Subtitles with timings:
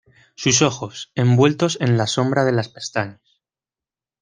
[0.35, 3.21] sus ojos, envueltos en la sombra de las pestañas